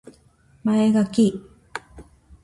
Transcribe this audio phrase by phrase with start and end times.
[0.03, 0.17] ぺこーらい
[0.51, 1.49] つもありがとう。